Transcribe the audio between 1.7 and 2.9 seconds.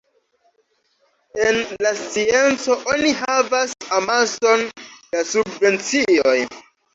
la scienco